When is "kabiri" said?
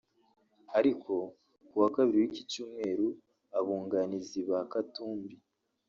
1.95-2.17